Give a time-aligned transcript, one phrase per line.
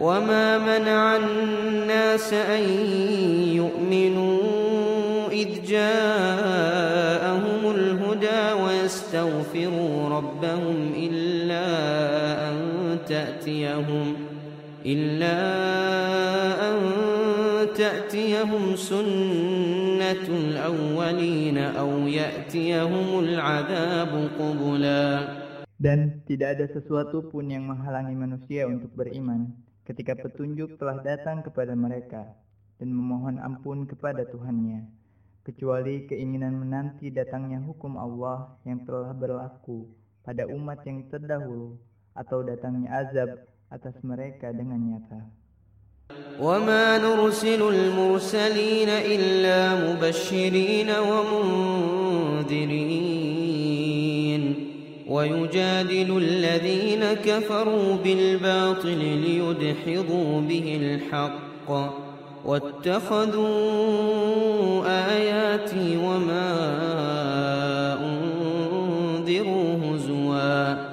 [0.00, 2.62] وما منع الناس أن
[3.56, 4.38] يؤمنوا
[5.32, 11.66] إذ جاءهم الهدى ويستغفروا ربهم إلا
[12.48, 12.56] أن
[13.08, 14.14] تأتيهم
[14.86, 15.38] إلا
[16.68, 16.76] أن
[17.74, 25.06] تأتيهم سنة الأولين أو يأتيهم العذاب قبلا.
[25.76, 29.65] Dan tidak ada sesuatu pun yang menghalangi manusia untuk beriman.
[29.85, 32.29] ketika petunjuk telah datang kepada mereka
[32.77, 34.85] dan memohon ampun kepada Tuhannya,
[35.41, 39.89] kecuali keinginan menanti datangnya hukum Allah yang telah berlaku
[40.21, 41.77] pada umat yang terdahulu
[42.13, 43.29] atau datangnya azab
[43.71, 45.41] atas mereka dengan nyata.
[46.41, 52.51] وما نرسل المرسلين إلا مبشرين ومنذرين
[55.15, 61.69] ويجادل الذين كفروا بالباطل ليدحضوا به الحق
[62.45, 63.47] واتخذوا
[64.87, 66.49] آياتي وما
[68.07, 70.91] أنذروا هزوا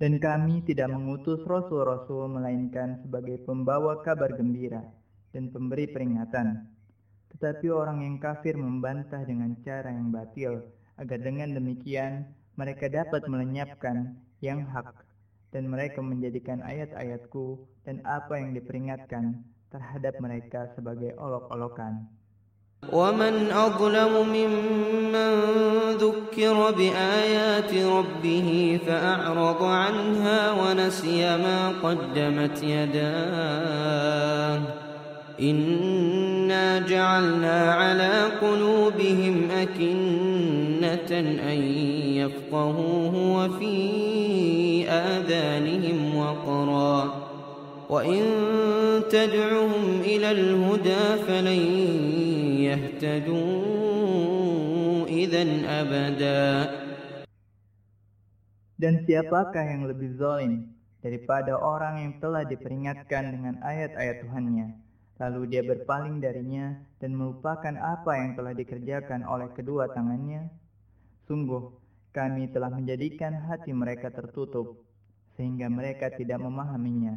[0.00, 4.80] Dan kami tidak mengutus rasul-rasul melainkan sebagai pembawa kabar gembira
[5.28, 6.72] dan pemberi peringatan.
[7.36, 10.64] Tetapi orang yang kafir membantah dengan cara yang batil,
[11.00, 14.92] agar dengan demikian mereka dapat melenyapkan yang hak
[15.50, 22.06] dan mereka menjadikan ayat-ayatku dan apa yang diperingatkan terhadap mereka sebagai olok-olokan.
[22.80, 25.32] ومن أظلم ممن
[26.00, 34.00] ذكر بآيات ربه فأعرض عنها ونسي ما قدمت يداه
[35.40, 40.13] إنا جعلنا على قلوبهم أكنة
[41.04, 41.58] أن
[42.20, 43.76] يفقهوه وفي
[44.88, 47.30] آذانهم وقرا
[47.90, 48.22] وإن
[49.10, 51.62] تدعهم إلى الهدى فلن
[52.70, 53.90] يهتدوا
[55.06, 55.44] إذا
[55.80, 56.80] أبدا
[58.80, 60.72] Dan siapakah yang lebih zalim
[61.04, 64.72] daripada orang yang telah diperingatkan dengan ayat-ayat Tuhannya,
[65.20, 70.48] lalu dia berpaling darinya dan melupakan apa yang telah dikerjakan oleh kedua tangannya?
[71.28, 71.70] Sungguh,
[72.10, 74.82] kami telah menjadikan hati mereka tertutup,
[75.38, 77.16] sehingga mereka tidak memahaminya.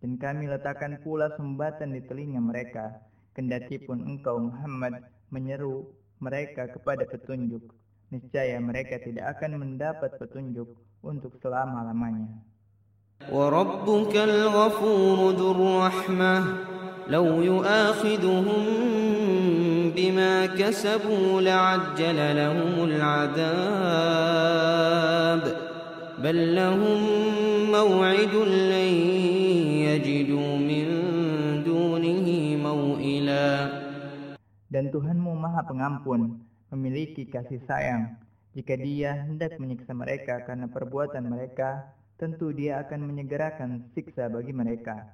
[0.00, 3.04] Dan kami letakkan pula sumbatan di telinga mereka,
[3.36, 7.68] kendati pun engkau Muhammad menyeru mereka kepada petunjuk.
[8.10, 10.72] Niscaya mereka tidak akan mendapat petunjuk
[11.04, 12.50] untuk selama-lamanya.
[13.28, 16.34] وربك الغفور ذو الرحمة
[17.08, 18.93] لو يؤاخذهم
[19.96, 23.40] بما كسبوا لعجل لهم العذاب
[26.22, 27.00] بل لهم
[27.72, 28.34] موعد
[28.72, 28.90] لن
[29.88, 30.86] يجدوا من
[31.64, 32.28] دونه
[32.66, 33.50] موئلا
[34.70, 38.14] Dan Tuhanmu maha pengampun, memiliki kasih sayang.
[38.54, 45.10] Jika dia hendak menyiksa mereka karena perbuatan mereka, tentu dia akan menyegerakan siksa bagi mereka.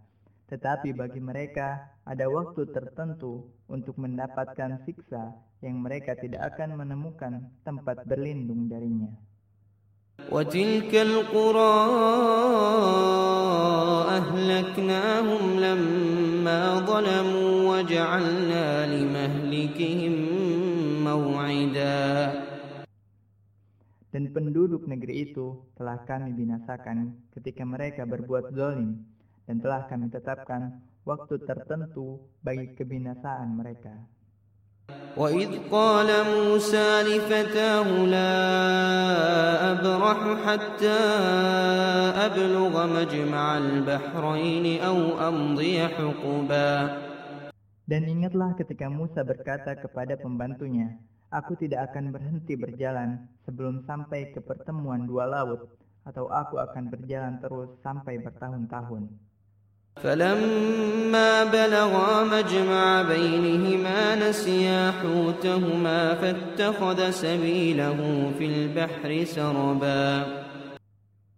[0.50, 8.06] Tetapi bagi mereka ada waktu tertentu untuk mendapatkan siksa yang mereka tidak akan menemukan tempat
[8.06, 9.10] berlindung darinya.
[10.32, 11.77] وتلك القرى
[14.19, 20.15] أهلكناهم لما ظلموا وجعلنا لمهلكهم
[21.04, 22.06] موعدا
[24.16, 29.04] Dan penduduk negeri itu telah kami binasakan ketika mereka berbuat zalim
[29.50, 33.94] dan telah kami tetapkan waktu tertentu bagi kebinasaan mereka.
[35.16, 38.34] وإذ قال موسى لفتاه لا
[39.72, 41.03] أبرح حتى
[42.27, 46.71] أبلغ مجمع البحرين أو أمضي حقبا
[47.87, 50.99] Dan ingatlah ketika Musa berkata kepada pembantunya,
[51.31, 55.71] Aku tidak akan berhenti berjalan sebelum sampai ke pertemuan dua laut,
[56.06, 59.10] atau aku akan berjalan terus sampai bertahun-tahun.
[59.97, 67.98] فلما بلغا مجمع بينهما نسيا حوتهما فاتخذ سبيله
[68.39, 70.04] في البحر سربا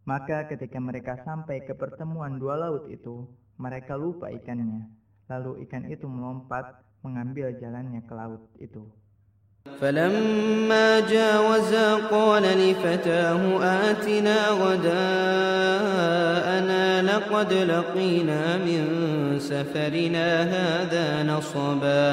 [0.08, 3.28] Maka ketika mereka sampai ke pertemuan dua laut itu,
[3.60, 4.88] mereka lupa ikannya.
[5.28, 8.88] Lalu ikan itu melompat mengambil jalannya ke laut itu.
[9.80, 16.02] فلما جاوزا قال لفتاه آتنا غداءنا
[17.02, 18.82] لقد لقينا من
[19.38, 22.08] سفرنا هذا نصبا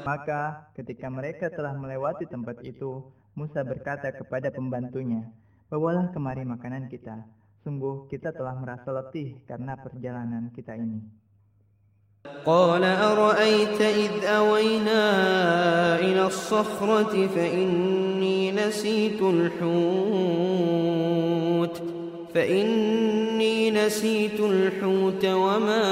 [0.00, 3.04] Maka ketika mereka telah melewati tempat itu,
[3.36, 5.28] Musa berkata kepada pembantunya,
[5.68, 7.20] Bawalah kemari makanan kita.
[7.62, 11.04] Sungguh kita telah merasa letih karena perjalanan kita ini.
[12.45, 15.03] قال أرأيت إذ أوينا
[15.99, 19.65] إلى الصخرة فإني نسيت الحوت
[22.33, 25.85] فإني نسيت الحوت وما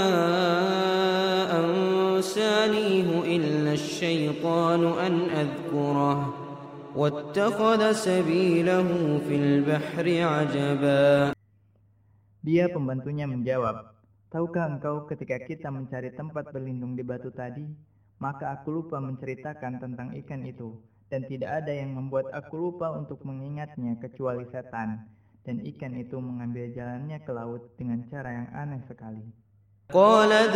[1.59, 6.33] أنسانيه إلا الشيطان أن أذكره
[6.95, 11.33] واتخذ سبيله في البحر عجبا.
[12.43, 13.92] Dia pembantunya menjawab,
[14.33, 17.69] Tahukah engkau ketika kita mencari tempat berlindung di batu tadi,
[18.17, 20.73] maka aku lupa menceritakan tentang ikan itu,
[21.05, 25.05] dan tidak ada yang membuat aku lupa untuk mengingatnya kecuali setan.
[25.45, 29.21] Dan ikan itu mengambil jalannya ke laut dengan cara yang aneh sekali.
[29.93, 30.49] Qala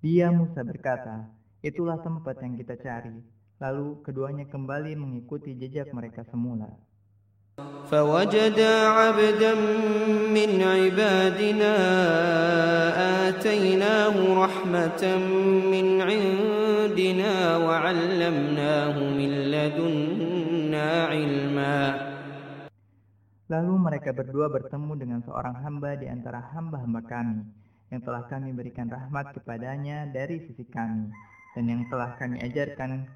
[0.00, 3.17] Dia Musa berkata, itulah tempat yang kita cari.
[3.57, 6.69] Lalu keduanya kembali mengikuti jejak mereka semula.
[7.89, 9.53] فوجدا عبدا
[10.37, 11.73] من عبادنا
[13.27, 15.03] آتيناه رحمة
[15.73, 21.77] من عندنا وعلمناه من لدنا علما
[23.47, 27.47] Lalu mereka berdua bertemu dengan seorang hamba di antara hamba-hamba kami,
[27.87, 31.07] yang telah kami berikan rahmat kepadanya dari sisi kami,
[31.55, 33.09] dan yang telah kami ajarkan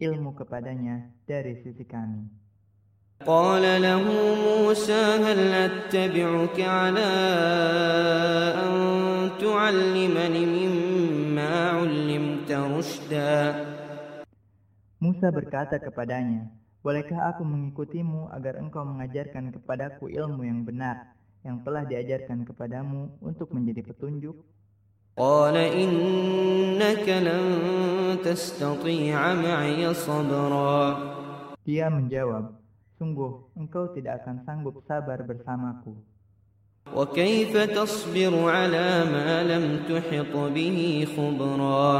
[0.00, 2.40] ilmu kepadanya dari sisi kami.
[3.20, 4.00] قال له
[4.48, 7.10] موسى هل أتبعك على
[8.56, 8.72] أن
[9.36, 13.36] تعلمني مما علمت رشدا
[15.00, 16.48] Musa berkata kepadanya,
[16.80, 21.12] Bolehkah aku mengikutimu agar engkau mengajarkan kepadaku ilmu yang benar,
[21.44, 24.36] yang telah diajarkan kepadamu untuk menjadi petunjuk?
[25.20, 27.44] قال إنك لن
[28.24, 30.80] تستطيع معي صبرا
[31.60, 32.56] Dia menjawab,
[32.96, 35.92] Sungguh, engkau tidak akan sanggup sabar bersamaku.
[36.96, 40.78] وكيف تصبر على ما لم تحط به
[41.16, 41.92] خبرا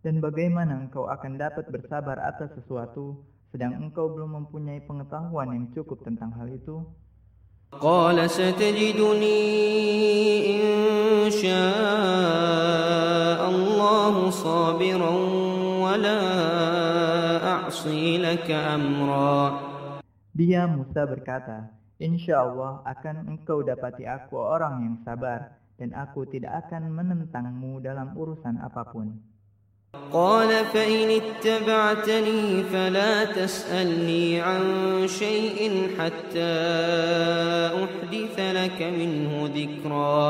[0.00, 3.20] Dan bagaimana engkau akan dapat bersabar atas sesuatu,
[3.52, 6.80] sedang engkau belum mempunyai pengetahuan yang cukup tentang hal itu?
[7.80, 9.40] قال ستجدني
[10.52, 10.62] إن
[11.30, 12.30] شاء
[13.50, 15.14] الله صابرا
[15.80, 16.20] ولا
[17.46, 19.70] أعصي لك أمرا
[20.30, 21.68] Dia Musa berkata,
[22.00, 28.16] Insya Allah akan engkau dapati aku orang yang sabar, dan aku tidak akan menentangmu dalam
[28.16, 29.20] urusan apapun.
[30.10, 34.62] قال فإن اتبعتني فلا تسألني عن
[35.06, 35.58] شيء
[35.98, 36.54] حتى
[37.84, 40.22] أحدث لك منه ذكرا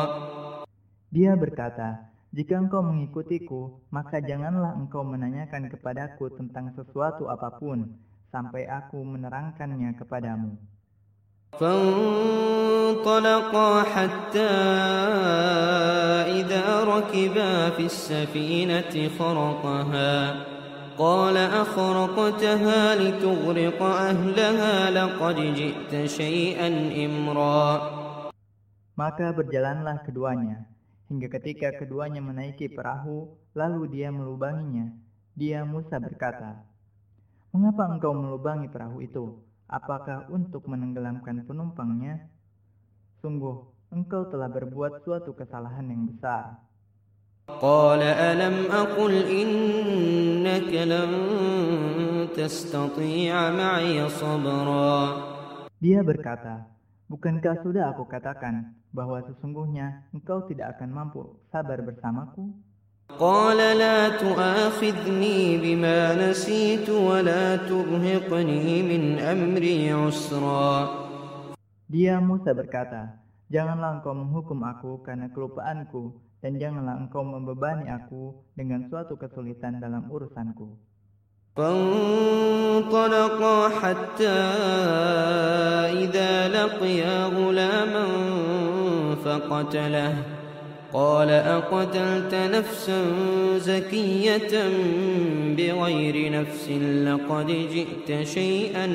[1.11, 7.99] Dia berkata, Jika engkau mengikutiku, maka janganlah engkau menanyakan kepadaku tentang sesuatu apapun,
[8.31, 10.55] sampai aku menerangkannya kepadamu.
[11.61, 13.23] فانطلقا
[13.82, 14.55] حتى
[16.41, 20.15] إذا ركبا في السفينة خرقها
[20.99, 26.69] قال أخرقتها لتغرق أهلها لقد جئت شيئا
[27.06, 27.91] إمرا
[29.00, 30.69] Maka berjalanlah keduanya,
[31.09, 34.93] hingga ketika keduanya menaiki perahu, lalu dia melubanginya.
[35.32, 36.60] Dia Musa berkata,
[37.49, 39.41] Mengapa engkau melubangi perahu itu?
[39.70, 42.27] Apakah untuk menenggelamkan penumpangnya?
[43.22, 46.70] Sungguh, engkau telah berbuat suatu kesalahan yang besar.
[47.58, 51.10] قال ألم أقل إنك لن
[52.31, 54.96] تستطيع معي صبرا
[55.81, 56.69] Dia berkata,
[57.10, 62.55] Bukankah sudah aku katakan bahwa sesungguhnya engkau tidak akan mampu sabar bersamaku?
[63.19, 71.01] قال لا تؤاخذني بما نسيت ولا ترهقني من أمري عسرا
[71.91, 73.19] Dia Musa berkata,
[73.51, 80.06] Janganlah engkau menghukum aku karena kelupaanku, dan janganlah engkau membebani aku dengan suatu kesulitan dalam
[80.06, 80.79] urusanku.
[81.56, 84.39] فانطلقا حتى
[86.06, 88.06] إذا لقيا غلاما
[89.25, 90.33] فقتله
[90.94, 93.01] قال أقتلت نفسا
[93.58, 94.53] زكية
[95.56, 96.67] بغير نفس
[97.06, 98.87] لقد جئت شيئا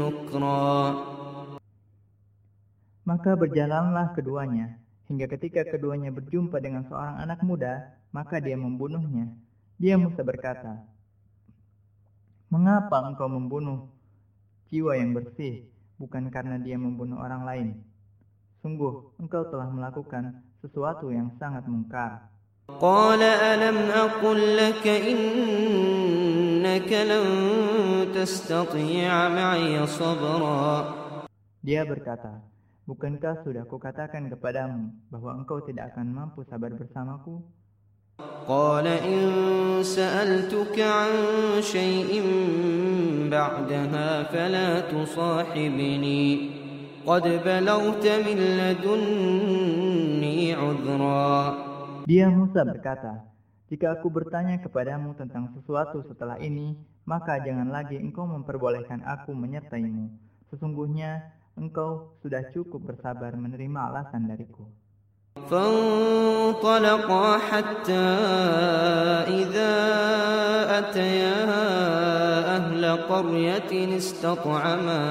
[0.00, 0.66] نكرا
[3.06, 9.30] Maka berjalanlah keduanya, hingga ketika keduanya berjumpa dengan seorang anak muda, maka dia membunuhnya.
[9.78, 10.82] Dia Musa berkata,
[12.50, 13.86] Mengapa engkau membunuh
[14.74, 15.70] jiwa yang bersih,
[16.02, 17.68] bukan karena dia membunuh orang lain?
[18.66, 22.36] Sungguh, engkau telah melakukan sesuatu yang sangat mungkar.
[22.66, 27.26] قال ألم أقل لك إنك لن
[28.10, 30.66] تستطيع معي صبرا
[31.62, 32.42] Dia berkata,
[32.86, 37.42] Bukankah sudah kukatakan kepadamu bahwa engkau tidak akan mampu sabar bersamaku?
[38.48, 39.20] قال إن
[39.84, 41.12] سألتك عن
[41.60, 42.22] شيء
[43.28, 46.50] بعدها فلا تصاحبني
[47.06, 49.79] قد بلغت من لدني
[50.60, 51.34] عذرا
[52.06, 53.26] Dia Musa berkata,
[53.66, 60.06] Jika aku bertanya kepadamu tentang sesuatu setelah ini, maka jangan lagi engkau memperbolehkan aku menyertaimu.
[60.54, 64.70] Sesungguhnya engkau sudah cukup bersabar menerima alasan dariku.
[65.50, 68.08] فانطلقا حتى
[69.28, 69.74] إذا
[70.78, 71.38] أتيا
[72.56, 75.02] أهل قرية استطعما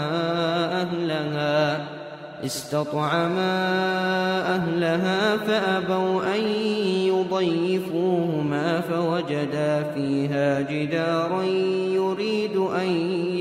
[0.82, 1.56] أهلها
[2.44, 3.56] استطعما
[4.56, 6.42] أهلها فأبوا أن
[7.12, 11.44] يضيفوهما فوجدا فيها جدارا
[12.00, 12.90] يريد أن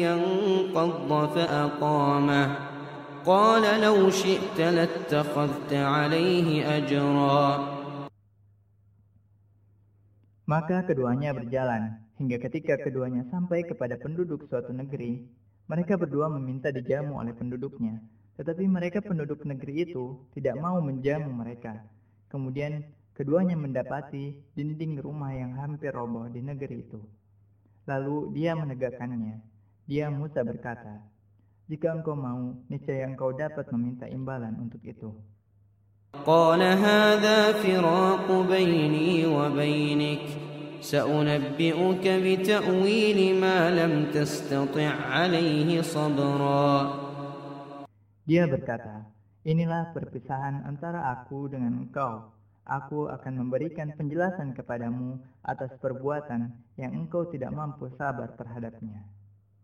[0.07, 2.57] ينقض فأقامه
[3.25, 7.75] قال لو شئت لاتخذت عليه أجرا
[10.45, 15.25] Maka keduanya berjalan, hingga ketika keduanya sampai kepada penduduk suatu negeri,
[15.65, 17.97] mereka berdua meminta dijamu oleh penduduknya.
[18.39, 21.87] Tetapi mereka penduduk negeri itu tidak mau menjamu mereka.
[22.27, 22.83] Kemudian
[23.15, 26.99] keduanya mendapati dinding rumah yang hampir roboh di negeri itu.
[27.87, 29.39] Lalu dia menegakkannya.
[29.87, 30.99] Dia Musa berkata,
[31.65, 35.15] Jika engkau mau, niscaya engkau dapat meminta imbalan untuk itu.
[36.15, 40.27] قال هذا فراق بيني وبينك
[40.81, 47.05] سأنبئك بتأويل ما لم تستطع عليه صبرا
[48.29, 49.05] Dia berkata,
[49.45, 52.33] Inilah perpisahan antara aku dengan engkau.
[52.65, 56.49] Aku akan memberikan penjelasan kepadamu atas perbuatan
[56.81, 59.05] yang engkau tidak mampu sabar terhadapnya.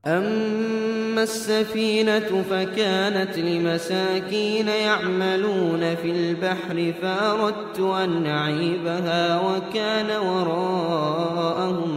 [0.07, 11.91] أما السفينة فكانت لمساكين يعملون في البحر فأردت أن أعيبها وكان وراءهم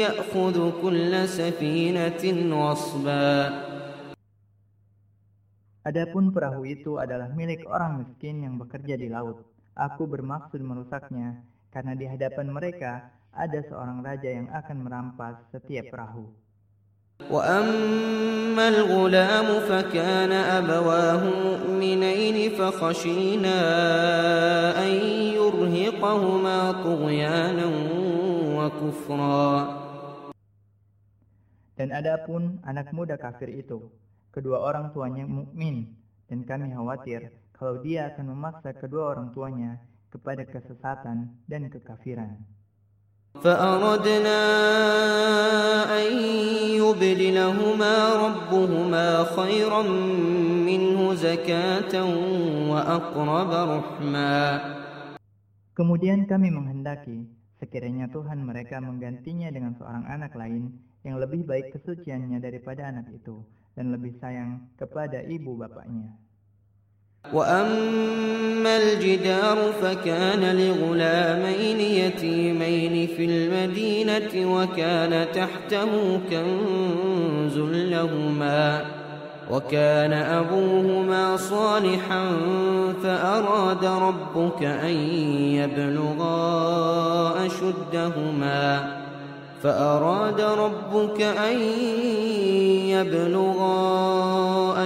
[0.03, 3.33] يأخذ كل سفينة غصبا
[5.85, 9.45] Adapun perahu itu adalah milik orang miskin yang bekerja di laut.
[9.77, 16.25] Aku bermaksud merusaknya karena di hadapan mereka ada seorang raja yang akan merampas setiap perahu.
[17.31, 23.59] وأما الغلام فكان أبواه مؤمنين فخشينا
[24.83, 24.91] أن
[25.39, 27.65] يرهقهما طغيانا
[28.59, 29.47] وكفرا
[31.75, 33.91] Dan adapun anak muda kafir itu,
[34.31, 35.91] kedua orang tuanya mukmin
[36.31, 42.39] dan kami khawatir kalau dia akan memaksa kedua orang tuanya kepada kesesatan dan kekafiran.
[43.43, 44.39] فأردنا
[45.91, 46.07] أن
[46.79, 49.81] يبدلهما ربهما خيرا
[50.69, 51.93] منه زكاة
[52.71, 54.39] وأقرب رحما
[55.75, 57.27] Kemudian kami menghendaki
[57.59, 60.75] sekiranya Tuhan mereka menggantinya dengan seorang anak lain
[61.07, 63.45] yang lebih baik kesuciannya daripada anak itu
[63.77, 66.15] dan lebih sayang kepada ibu bapaknya.
[67.33, 78.85] وأما الجدار فكان لغلامين يتيمين في المدينة وكان تحته كنز لهما
[79.50, 82.24] وكان أبوهما صالحا
[83.02, 84.94] فأراد ربك أن
[85.54, 89.00] يبلغا أشدهما.
[89.62, 91.58] فأراد ربك أن
[92.88, 93.76] يبلغا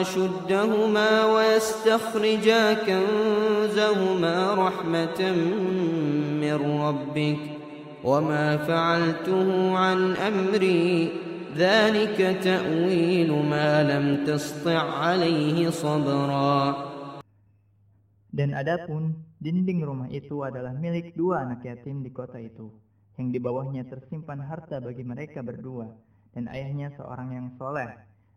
[0.01, 5.33] أشدهما ويستخرجا كنزهما رحمة
[6.41, 7.39] من ربك.
[8.05, 11.13] وما فعلته عن أمري
[11.58, 16.90] ذلك تأويل ما لم تسطع عليه صبرا
[18.30, 22.70] Dan adapun dinding rumah itu adalah milik dua anak yatim di kota itu,
[23.18, 25.90] yang di bawahnya tersimpan harta bagi mereka berdua,
[26.38, 27.90] dan ayahnya seorang yang soleh.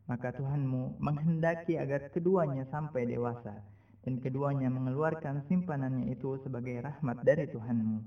[0.08, 3.62] Maka Tuhanmu menghendaki agar keduanya sampai dewasa,
[4.02, 8.02] dan keduanya mengeluarkan simpanannya itu sebagai rahmat dari Tuhanmu.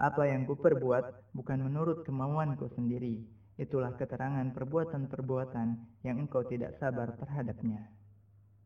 [0.00, 3.22] Apa yang kuperbuat bukan menurut kemauanku sendiri,
[3.60, 5.66] itulah keterangan perbuatan-perbuatan
[6.04, 7.92] yang engkau tidak sabar terhadapnya.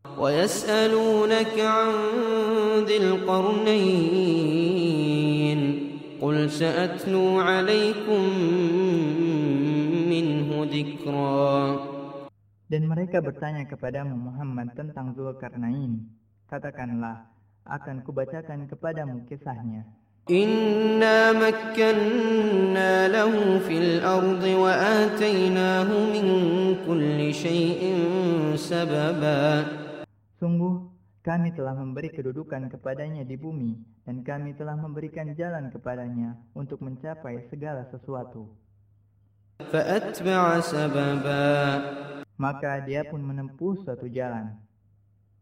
[0.01, 1.93] ويسألونك عن
[2.89, 4.41] ذي القرنين
[6.21, 8.25] قل سأتلو عليكم
[10.09, 11.53] منه ذكرا
[12.71, 16.07] Dan mereka bertanya kepadamu Muhammad tentang Zulkarnain.
[16.47, 17.27] Katakanlah,
[17.67, 19.91] akan kubacakan kepadamu kisahnya.
[20.31, 26.27] إنا مكنا له في الأرض وآتيناه من
[26.87, 27.83] كل شيء
[28.55, 29.43] سببا
[30.41, 30.89] Sungguh,
[31.21, 33.77] kami telah memberi kedudukan kepadanya di bumi,
[34.09, 38.49] dan kami telah memberikan jalan kepadanya untuk mencapai segala sesuatu.
[39.61, 41.53] فأتبع سببا
[42.41, 44.57] Maka dia pun menempuh suatu jalan.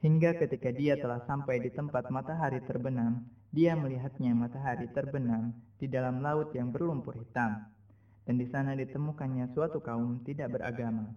[0.00, 3.20] Hingga ketika dia telah sampai di tempat matahari terbenam,
[3.52, 7.68] dia melihatnya matahari terbenam di dalam laut yang berlumpur hitam.
[8.24, 11.12] Dan di sana ditemukannya suatu kaum tidak beragama.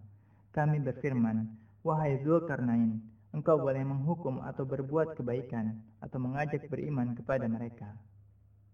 [0.51, 1.47] Kami berfirman,
[1.79, 2.99] Wahai Zulkarnain,
[3.31, 7.87] engkau boleh menghukum atau berbuat kebaikan, atau mengajak beriman kepada mereka.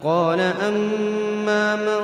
[0.04, 2.02] قال أما من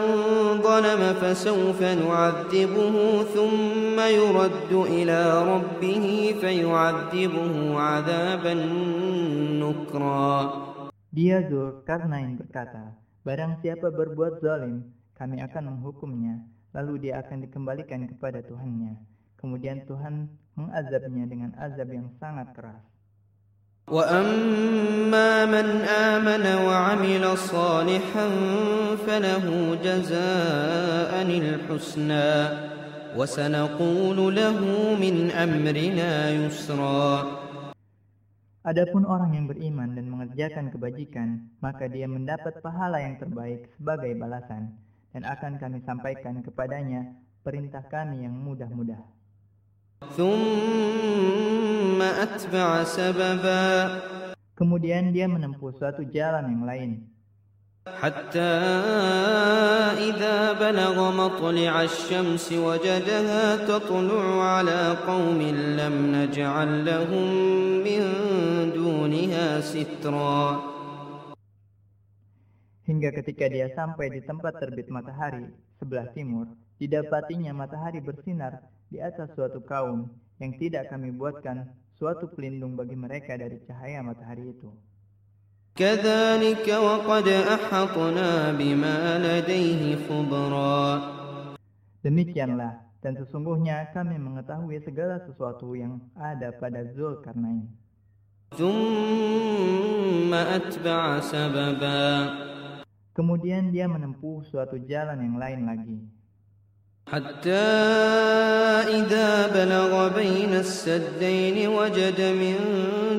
[0.62, 2.94] ظلم فسوف نعذبه
[3.34, 5.20] ثم يرد إلى
[5.52, 6.06] ربه
[6.40, 8.54] فيعذبه عذابا
[9.60, 10.32] نكرا
[11.10, 12.94] Dia Zulkarnain berkata,
[13.26, 16.38] Barang siapa berbuat zalim, kami akan menghukumnya,
[16.70, 18.94] lalu dia akan dikembalikan kepada Tuhannya.
[19.34, 22.93] Kemudian Tuhan mengazabnya dengan azab yang sangat keras.
[23.90, 28.26] وأما من آمن وعمل صالحا
[29.06, 29.46] فله
[29.82, 32.30] جزاء الحسنى
[33.18, 34.58] وسنقول له
[34.94, 37.40] من أمرنا يسرا
[38.60, 44.76] Adapun orang yang beriman dan mengerjakan kebajikan, maka dia mendapat pahala yang terbaik sebagai balasan,
[45.16, 47.08] dan akan kami sampaikan kepadanya
[47.40, 49.00] perintah kami yang mudah-mudah.
[50.16, 53.68] ثم أتبع سببا
[54.60, 56.90] Kemudian dia menempuh suatu jalan yang lain,
[57.88, 58.52] حتى
[60.12, 65.40] إذا بلغ مطلع الشمس وجدها تطلع على قوم
[65.80, 67.26] لم نجعل لهم
[67.80, 68.00] من
[68.76, 70.40] دونها سترا
[72.84, 75.46] hingga ketika dia sampai di tempat terbit matahari
[75.78, 82.74] sebelah timur, didapatinya matahari bersinar di atas suatu kaum yang tidak kami buatkan suatu pelindung
[82.74, 84.70] bagi mereka dari cahaya matahari itu.
[85.80, 90.82] كذلك وقد أحطنا بما لديه خبرا
[92.00, 97.68] Demikianlah, dan sesungguhnya kami mengetahui segala sesuatu yang ada pada Zulkarnain.
[98.56, 102.04] ثم أتبع سببا
[103.14, 105.98] Kemudian dia menempuh suatu jalan yang lain lagi.
[107.10, 107.66] حتى
[109.02, 112.56] إذا بلغ بين السدين وجد من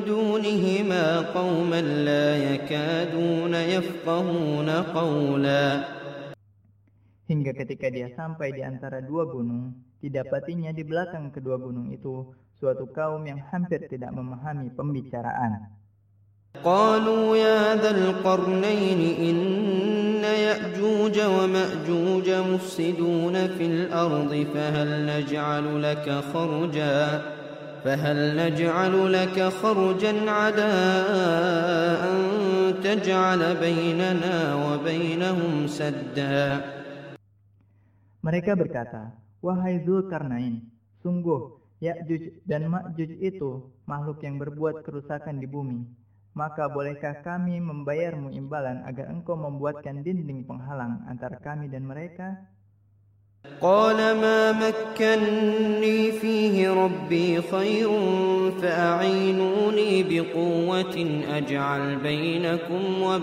[0.08, 1.04] دونهما
[1.36, 5.64] قوما لا يكادون يفقهون قولا
[7.28, 12.28] Hingga ketika dia sampai di antara dua gunung, didapatinya di belakang kedua gunung itu
[12.60, 15.75] suatu kaum yang hampir tidak memahami pembicaraan.
[16.63, 19.37] قالوا يا ذا القرنين إن
[20.23, 27.21] يأجوج ومأجوج مفسدون في الأرض فهل نجعل لك خرجا
[27.83, 30.71] فهل نجعل لك خرجا على
[32.09, 32.17] أن
[32.83, 36.77] تجعل بيننا وبينهم سدا
[38.27, 40.59] Mereka berkata, Wahai Zulkarnain,
[40.99, 45.85] sungguh Ya'juj dan Ma'juj itu makhluk yang berbuat kerusakan di bumi.
[46.37, 52.37] maka bolehkah kami membayarmu imbalan agar engkau membuatkan dinding penghalang antara kami dan mereka?
[53.57, 56.69] Qala ma makkanni fihi
[61.25, 62.05] aj'al
[63.01, 63.17] wa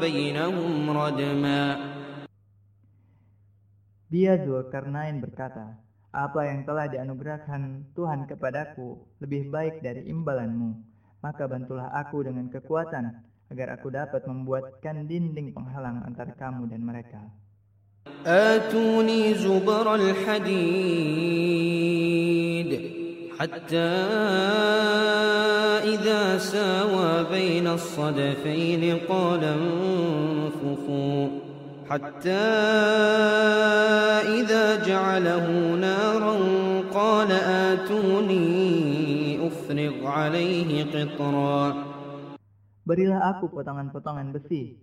[4.11, 5.79] Dia Zulkarnain berkata,
[6.11, 13.12] apa yang telah dianugerahkan Tuhan kepadaku lebih baik dari imbalanmu Maka bantulah aku dengan kekuatan,
[13.52, 17.22] agar aku dapat membuatkan dinding penghalang antara kamu dan mereka.
[18.26, 20.60] آتوني زبر الحديد
[23.40, 23.96] حتى
[25.84, 31.28] إذا ساوى بين الصدفين قال انفخوا
[31.90, 32.46] حتى
[34.40, 36.36] إذا جعله نارا
[36.94, 38.93] قال آتوني
[39.74, 41.58] أفرغ عليه قطرا
[42.90, 44.74] Berilah aku potongan-potongan besi,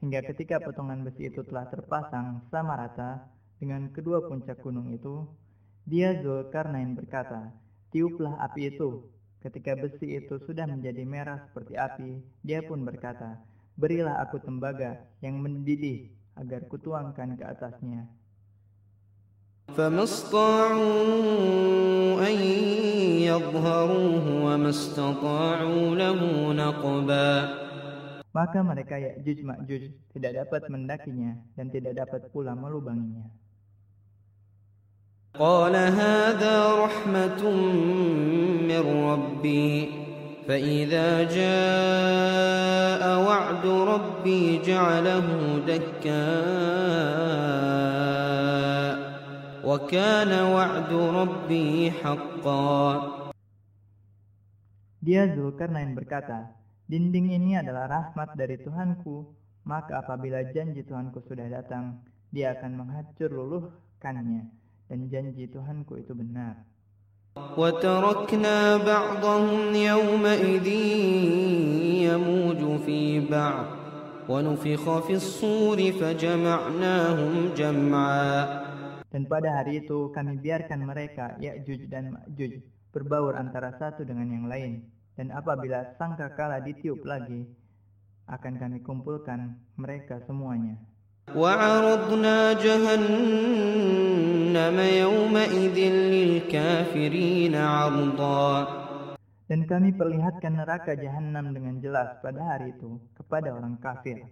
[0.00, 3.28] hingga ketika potongan besi itu telah terpasang sama rata
[3.60, 5.28] dengan kedua puncak gunung itu,
[5.84, 7.52] dia Zulkarnain berkata,
[7.92, 9.04] tiuplah api itu.
[9.44, 13.36] Ketika besi itu sudah menjadi merah seperti api, dia pun berkata,
[13.76, 16.08] berilah aku tembaga yang mendidih
[16.40, 18.08] agar kutuangkan ke atasnya.
[19.75, 20.83] فما استطاعوا
[22.29, 22.35] أن
[23.27, 26.19] يظهروه وما استطاعوا له
[26.53, 27.67] نقبا
[28.37, 33.33] Maka mereka Ya'juj Ma'juj tidak dapat mendakinya dan tidak dapat pula melubanginya.
[35.37, 37.41] قال هذا رحمة
[38.65, 39.89] من ربي
[40.47, 45.27] فإذا جاء وعد ربي جعله
[45.67, 47.17] دكاء
[49.66, 52.82] وكان وعد ربي حقا
[55.02, 56.54] Dia Zulkarnain berkata,
[56.86, 59.34] Dinding ini adalah rahmat dari Tuhanku,
[59.66, 61.98] maka apabila janji Tuhanku sudah datang,
[62.30, 64.46] dia akan menghancur luluhkannya,
[64.86, 66.62] dan janji Tuhanku itu benar.
[67.32, 70.66] وتركنا بعضهم يومئذ
[72.12, 73.66] يموج في بعض
[74.28, 78.62] ونفخ في الصور فجمعناهم جمعا
[79.16, 84.46] Dan pada hari itu kami biarkan mereka, Ya'juj dan Ma'juj, berbaur antara satu dengan yang
[84.48, 84.84] lain.
[85.12, 87.44] Dan apabila sangka kala ditiup lagi,
[88.28, 90.80] akan kami kumpulkan mereka semuanya.
[91.30, 93.76] وعرضنا جهنم
[95.02, 95.76] يومئذ
[96.12, 98.48] للكافرين عرضا
[99.46, 104.24] Dan kami perlihatkan neraka jahanam dengan jelas pada hari itu kepada orang kafir.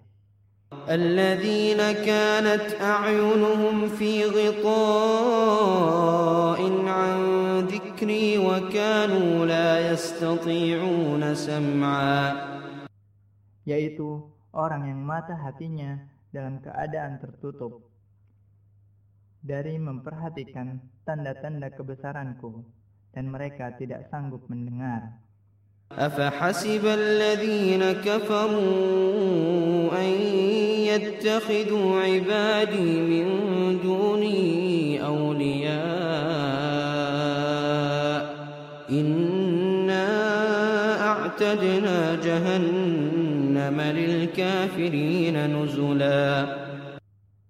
[0.90, 5.40] الذين كانت أعينهم في غطاء
[6.86, 7.18] عن
[7.66, 12.50] ذكري وكانوا لا يستطيعون سمعا
[13.66, 16.00] Yaitu orang yang mata hatinya
[16.34, 17.86] dalam keadaan tertutup
[19.42, 22.66] dari memperhatikan tanda-tanda kebesaranku
[23.14, 25.22] dan mereka tidak sanggup mendengar.
[25.90, 28.60] أفحسب الذين كفروا
[29.92, 30.10] أن
[30.90, 33.26] يتخذوا عبادي من
[33.82, 35.80] دوني أولياء
[38.90, 40.06] إنا
[41.10, 46.60] أعتدنا جهنم للكافرين نزلا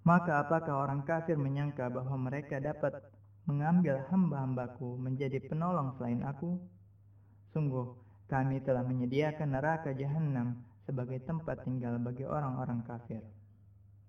[0.01, 3.05] Maka apakah orang kafir menyangka bahwa mereka dapat
[3.45, 6.57] mengambil hamba-hambaku menjadi penolong selain aku?
[7.53, 13.23] Sungguh, kami telah menyediakan neraka jahanam sebagai tempat tinggal bagi orang-orang kafir.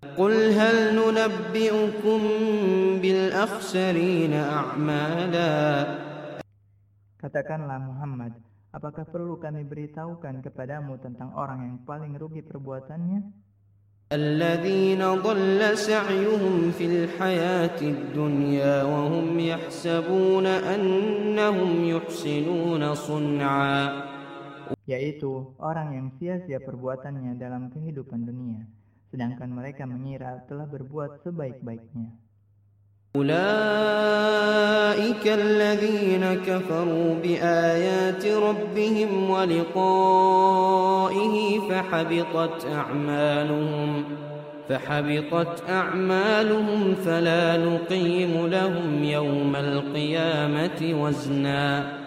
[0.02, 2.22] قل هل ننبئكم
[3.02, 5.54] بالأخسرين أعمالا
[7.22, 8.34] Katakanlah Muhammad,
[8.74, 13.30] apakah perlu kami beritahukan kepadamu tentang orang yang paling rugi perbuatannya?
[14.13, 23.79] الذين ضل سعيهم في الحياة الدنيا وهم يحسبون أنهم يحسنون صنعا.
[24.87, 28.63] Yaitu orang yang sia-sia perbuatannya dalam kehidupan dunia
[29.11, 32.11] sedangkan mereka mengira telah berbuat sebaik-baiknya.
[35.26, 41.36] الذين كفروا بآيات ربهم ولقائه
[41.70, 44.04] فحبطت أعمالهم
[44.70, 52.02] فحبطت أعمالهم فلا نقيم لهم يوم القيامة وزنا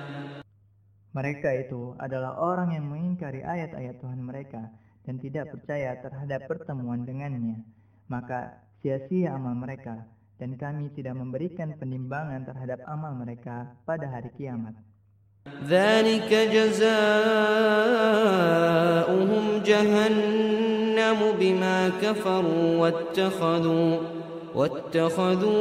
[1.14, 4.66] Mereka itu adalah orang yang mengingkari ayat-ayat Tuhan mereka
[5.06, 7.62] dan tidak percaya terhadap pertemuan dengannya.
[8.10, 14.74] Maka sia-sia amal mereka dan kami tidak memberikan penimbangan terhadap amal mereka pada hari kiamat.
[15.68, 17.04] ذلك جزاؤهم
[19.60, 23.98] جهنم بما كفروا واتخذوا
[24.54, 25.60] واتخذوا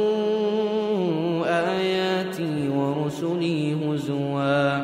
[1.44, 4.80] آياتي ورسلي هزوا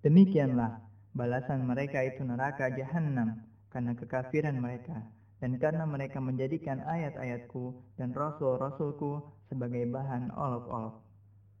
[0.00, 0.80] Demikianlah
[1.12, 3.36] balasan mereka itu neraka jahanam
[3.68, 4.96] karena kekafiran mereka
[5.45, 11.05] dan karena mereka menjadikan ayat-ayatku dan rasul-rasulku sebagai bahan olok-olok.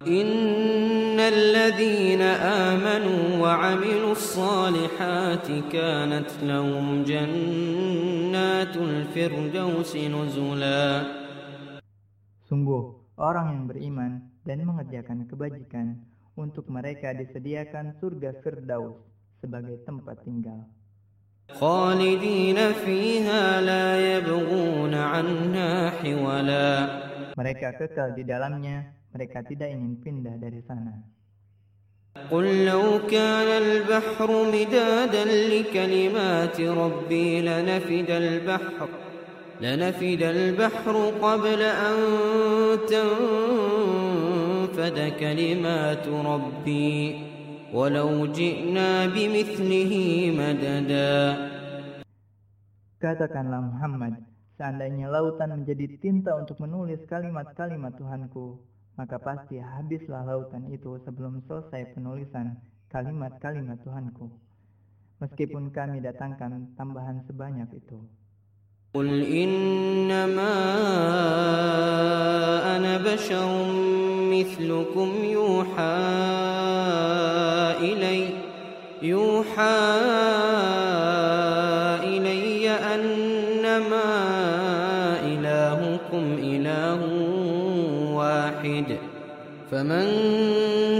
[0.09, 2.33] Innalladzina
[2.73, 5.69] amanu wa 'amilus salihati
[6.41, 11.05] lahum jannatul firdausi nuzula.
[12.49, 12.89] Sungguh,
[13.21, 16.01] orang yang beriman dan mengerjakan kebajikan
[16.33, 18.97] untuk mereka disediakan surga Firdaus
[19.45, 20.65] sebagai tempat tinggal.
[21.53, 27.05] خالدين فيها لا يبغون عنها حولا
[27.35, 31.03] Mereka kekal di dalamnya, mereka tidak ingin pindah dari sana.
[32.31, 38.89] قل لو كان البحر مدادا لكلمات ربي لنفد البحر
[39.61, 41.95] لنفد البحر قبل أن
[44.65, 47.15] تنفد كلمات ربي
[47.74, 49.92] ولو جئنا بمثله
[50.40, 51.14] مددا
[53.00, 54.20] Katakanlah Muhammad,
[54.60, 58.60] seandainya lautan menjadi tinta untuk menulis kalimat-kalimat Tuhanku,
[59.00, 62.60] maka pasti habislah lautan itu sebelum selesai penulisan
[62.92, 64.28] kalimat-kalimat Tuhanku.
[65.24, 68.04] Meskipun kami datangkan tambahan sebanyak itu.
[68.95, 70.55] قل إنما
[72.77, 73.65] أنا بشر
[74.31, 75.97] مثلكم يوحى
[77.81, 78.27] إلي
[79.01, 79.79] يوحى
[82.03, 84.03] إلي أنما
[85.23, 86.99] إلهكم إله
[88.13, 88.97] واحد
[89.70, 90.06] فمن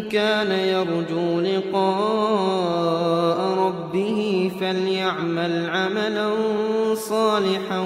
[0.09, 6.29] كان يرجو لقاء ربه فليعمل عملا
[6.95, 7.81] صالحا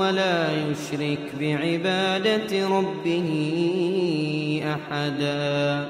[0.00, 3.28] ولا يشرك بعبادة ربه
[4.64, 5.88] أحدا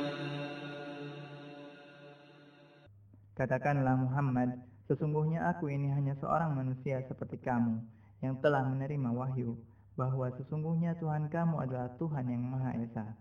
[3.34, 7.82] Katakanlah Muhammad, sesungguhnya aku ini hanya seorang manusia seperti kamu
[8.22, 9.58] yang telah menerima wahyu
[9.98, 13.18] bahwa sesungguhnya Tuhan kamu adalah Tuhan yang Maha Esa.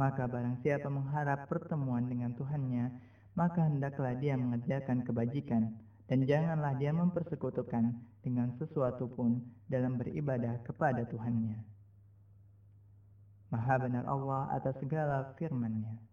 [0.00, 2.88] Maka barang siapa mengharap pertemuan dengan Tuhannya,
[3.36, 5.76] maka hendaklah dia mengerjakan kebajikan
[6.08, 11.60] dan janganlah dia mempersekutukan dengan sesuatu pun dalam beribadah kepada Tuhannya.
[13.52, 16.09] Maha benar Allah atas segala firman-Nya.